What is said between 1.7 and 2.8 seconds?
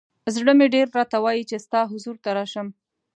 حضور ته راشم.